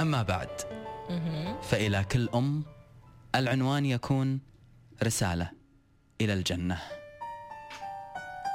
[0.00, 0.48] أما بعد
[1.62, 2.62] فإلى كل أم
[3.34, 4.40] العنوان يكون
[5.02, 5.50] رسالة
[6.20, 6.78] إلى الجنة.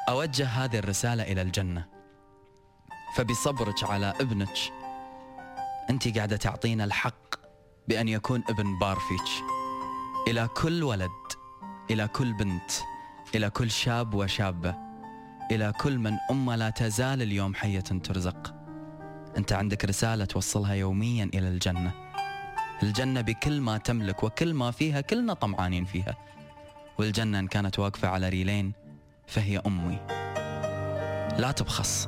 [0.09, 1.85] أوجه هذه الرسالة إلى الجنة.
[3.15, 4.57] فبصبرك على ابنك
[5.89, 7.35] أنت قاعدة تعطينا الحق
[7.87, 9.45] بأن يكون ابن بار فيك.
[10.27, 11.09] إلى كل ولد
[11.91, 12.71] إلى كل بنت
[13.35, 14.75] إلى كل شاب وشابة
[15.51, 18.64] إلى كل من أمة لا تزال اليوم حية ترزق.
[19.37, 21.91] أنت عندك رسالة توصلها يوميا إلى الجنة.
[22.83, 26.15] الجنة بكل ما تملك وكل ما فيها كلنا طمعانين فيها.
[26.97, 28.73] والجنة إن كانت واقفة على ريلين
[29.27, 29.99] فهي أمي.
[31.39, 32.07] لا تبخص.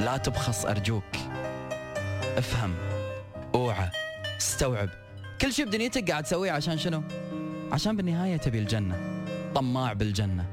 [0.00, 1.16] لا تبخص أرجوك.
[2.36, 2.74] افهم.
[3.54, 3.90] أوعى.
[4.36, 4.88] استوعب.
[5.40, 7.02] كل شيء بدنيتك قاعد تسويه عشان شنو؟
[7.72, 9.24] عشان بالنهاية تبي الجنة.
[9.54, 10.46] طماع بالجنة.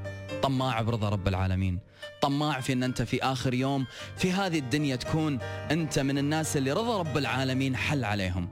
[0.44, 1.78] طماع برضا رب العالمين.
[2.20, 5.38] طماع في إن أنت في آخر يوم في هذه الدنيا تكون
[5.70, 8.48] أنت من الناس اللي رضا رب العالمين حل عليهم.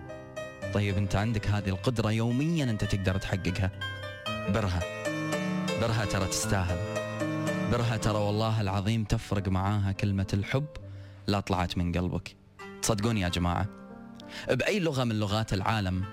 [0.74, 3.70] طيب أنت عندك هذه القدرة يوميا أنت تقدر تحققها.
[4.48, 4.80] برها.
[5.80, 6.78] برها ترى تستاهل.
[7.72, 10.66] برها ترى والله العظيم تفرق معاها كلمة الحب
[11.26, 12.36] لا طلعت من قلبك.
[12.82, 13.66] تصدقوني يا جماعة
[14.48, 16.04] بأي لغة من لغات العالم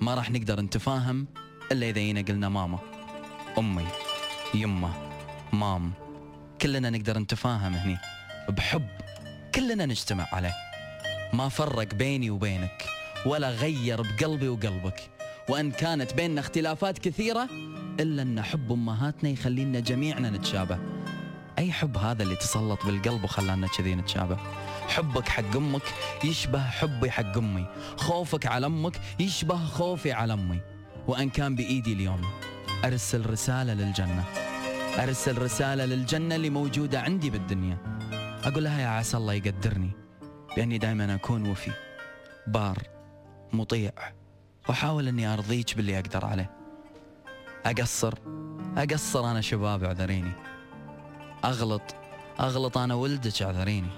[0.00, 1.26] ما راح نقدر نتفاهم
[1.72, 2.78] إلا إذا جينا قلنا ماما
[3.58, 3.86] أمي
[4.54, 5.13] يمه.
[5.52, 5.92] مام
[6.60, 7.98] كلنا نقدر نتفاهم هني
[8.48, 8.86] بحب
[9.54, 10.54] كلنا نجتمع عليه.
[11.32, 12.84] ما فرق بيني وبينك
[13.26, 15.10] ولا غير بقلبي وقلبك.
[15.48, 17.48] وأن كانت بيننا اختلافات كثيرة
[18.00, 20.78] إلا أن حب أمهاتنا يخلينا جميعنا نتشابه.
[21.58, 24.36] أي حب هذا اللي تسلط بالقلب وخلانا كذي نتشابه؟
[24.88, 25.82] حبك حق أمك
[26.24, 27.66] يشبه حبي حق أمي.
[27.96, 30.60] خوفك على أمك يشبه خوفي على أمي.
[31.06, 32.20] وأن كان بإيدي اليوم
[32.84, 34.24] أرسل رسالة للجنة.
[34.98, 37.78] أرسل رسالة للجنة اللي موجودة عندي بالدنيا.
[38.44, 39.90] أقول لها يا عسى الله يقدرني
[40.56, 41.70] بأني دائما أكون وفي
[42.46, 42.78] بار
[43.52, 43.92] مطيع
[44.68, 46.50] وأحاول أني أرضيك باللي أقدر عليه.
[47.66, 48.14] أقصر
[48.76, 50.32] أقصر أنا شباب اعذريني
[51.44, 51.94] أغلط
[52.40, 53.88] أغلط أنا ولدك اعذريني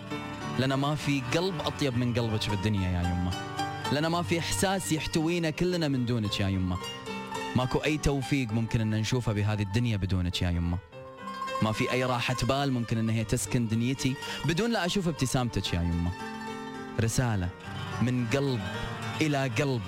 [0.59, 3.33] لأن ما في قلب أطيب من قلبك بالدنيا يا يمه.
[3.93, 6.77] لأن ما في إحساس يحتوينا كلنا من دونك يا يمه.
[7.57, 10.79] ماكو أي توفيق ممكن أن نشوفه بهذه الدنيا بدونك يا يمه
[11.63, 15.81] ما في أي راحة بال ممكن أن هي تسكن دنيتي بدون لا أشوف ابتسامتك يا
[15.81, 16.13] يمه
[17.01, 17.49] رسالة
[18.03, 18.61] من قلب
[19.21, 19.83] إلى قلب.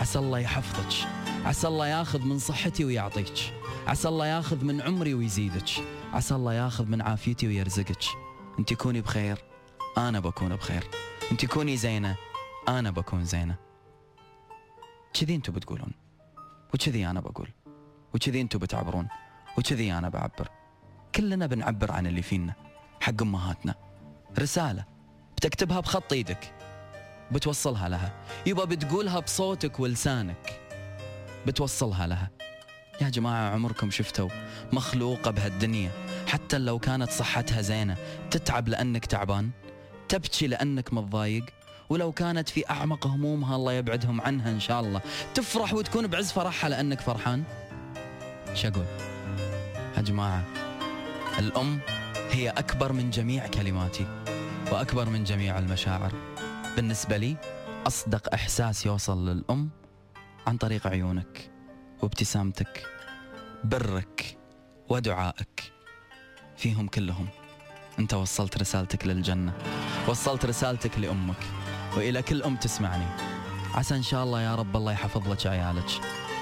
[0.00, 1.08] عسى الله يحفظك.
[1.44, 3.54] عسى الله ياخذ من صحتي ويعطيك.
[3.86, 5.70] عسى الله ياخذ من عمري ويزيدك.
[6.12, 8.04] عسى الله ياخذ من عافيتي ويرزقك.
[8.58, 9.38] أنت كوني بخير
[9.98, 10.84] أنا بكون بخير.
[11.32, 12.16] أنت كوني زينة
[12.68, 13.56] أنا بكون زينة.
[15.14, 16.01] كذي أنتم بتقولون.
[16.74, 17.48] وكذي أنا بقول
[18.14, 19.08] وكذي أنتم بتعبرون
[19.58, 20.48] وكذي أنا بعبر.
[21.14, 22.54] كلنا بنعبر عن اللي فينا
[23.00, 23.74] حق أمهاتنا.
[24.38, 24.84] رسالة
[25.36, 26.54] بتكتبها بخط إيدك
[27.32, 28.12] بتوصلها لها.
[28.46, 30.60] يبا بتقولها بصوتك ولسانك
[31.46, 32.30] بتوصلها لها.
[33.00, 34.28] يا جماعة عمركم شفتوا
[34.72, 35.90] مخلوقة بهالدنيا؟
[36.26, 37.96] حتى لو كانت صحتها زينة
[38.30, 39.50] تتعب لأنك تعبان؟
[40.08, 41.44] تبكي لأنك متضايق؟
[41.92, 45.00] ولو كانت في أعمق همومها الله يبعدهم عنها إن شاء الله.
[45.34, 47.44] تفرح وتكون بعز فرحها لأنك فرحان؟
[48.54, 48.84] شو أقول؟
[49.96, 50.44] يا جماعة
[51.38, 51.80] الأم
[52.30, 54.06] هي أكبر من جميع كلماتي
[54.70, 56.12] وأكبر من جميع المشاعر.
[56.76, 57.36] بالنسبة لي
[57.86, 59.70] أصدق إحساس يوصل للأم
[60.46, 61.50] عن طريق عيونك
[62.02, 62.86] وابتسامتك
[63.64, 64.38] برك
[64.88, 65.72] ودعائك
[66.56, 67.28] فيهم كلهم.
[67.98, 69.52] أنت وصلت رسالتك للجنة
[70.08, 71.36] وصلت رسالتك لأمك.
[71.96, 73.06] وإلى كل أم تسمعني.
[73.74, 75.90] عسى إن شاء الله يا رب الله يحفظ لك عيالك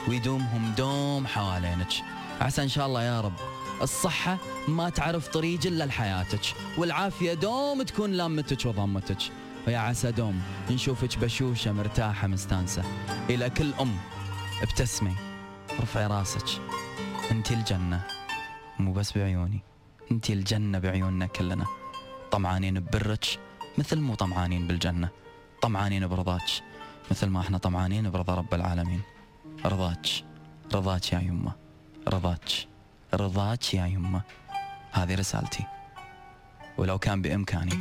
[0.09, 1.93] ويدومهم دوم حوالينك.
[2.41, 3.33] عسى إن شاء الله يا رب
[3.83, 4.38] الصحة
[4.69, 9.19] ما تعرف طريق إلا لحياتك والعافية دوم تكون لامتك وضمتك.
[9.66, 12.82] ويا عسى دوم نشوفك بشوشة مرتاحة مستانسة.
[13.31, 13.97] إلى كل أم
[14.62, 15.15] ابتسمي
[15.81, 16.47] ارفعي راسك.
[17.31, 18.00] أنت الجنة
[18.78, 19.61] مو بس بعيوني
[20.11, 21.67] أنت الجنة بعيوننا كلنا.
[22.31, 23.38] طمعانين ببرك
[23.78, 25.09] مثل مو طمعانين بالجنة.
[25.62, 26.50] طمعانين برضاك.
[27.10, 29.00] مثل ما إحنا طمعانين برضا رب العالمين.
[29.64, 30.06] رضاك.
[30.75, 31.52] رضاك يا يمة.
[32.08, 32.49] رضاك.
[33.14, 34.23] رضاك يا يمة.
[34.93, 35.64] هذه رسالتي.
[36.79, 37.79] ولو كان بإمكاني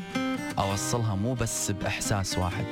[0.60, 2.66] أوصلها مو بس بإحساس واحد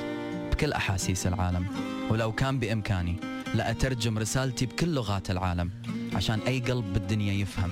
[0.52, 1.66] بكل أحاسيس العالم.
[2.10, 3.16] ولو كان بإمكاني
[3.54, 5.70] لأترجم رسالتي بكل لغات العالم
[6.14, 7.70] عشان أي قلب بالدنيا يفهم.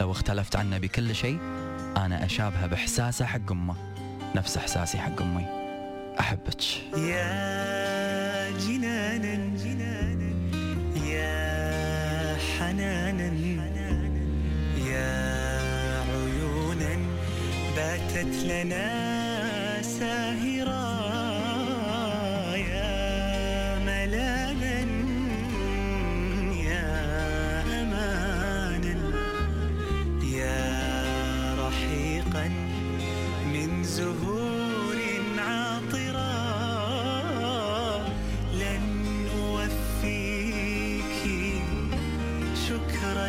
[0.00, 1.38] لو اختلفت عنه بكل شيء
[1.96, 3.74] أنا أشابهه بإحساسه حق أمة.
[4.34, 5.67] نفس إحساسي حق أمي.
[6.20, 6.62] أحبك.
[6.96, 9.34] يا جنانا
[9.64, 10.30] جنانا
[11.06, 13.28] يا حنانا
[14.90, 15.12] يا
[16.10, 16.94] عيونا
[17.76, 18.86] باتت لنا
[19.82, 20.87] ساهرا.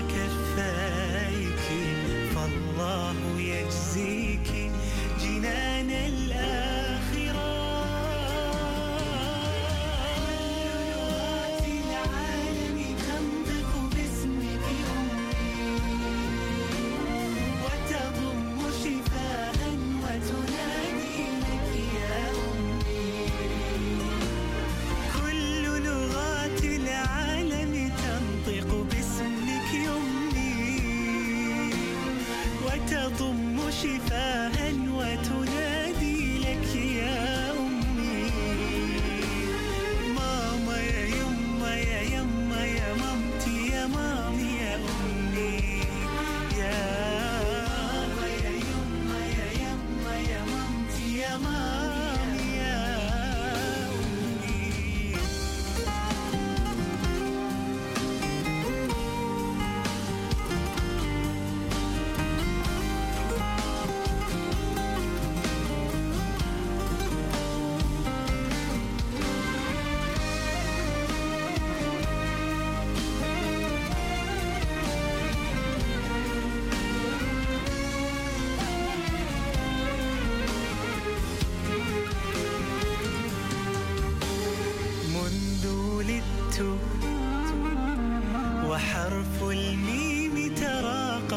[0.02, 1.66] كفايك
[2.36, 4.29] فالله يجزيك
[33.82, 34.52] شفاء
[34.98, 35.79] وتنادي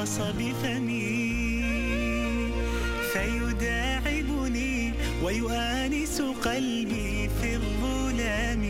[0.02, 1.62] تراقص بفمي
[3.12, 8.62] فيداعبني ويؤانس قلبي في الظلام.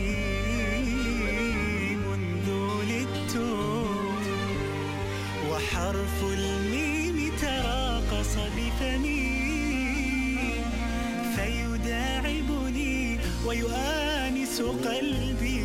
[2.05, 3.35] منذ ولدت
[5.49, 9.25] وحرف الميم تراقص بفمي
[11.35, 15.62] فيداعبني ويؤانس قلبي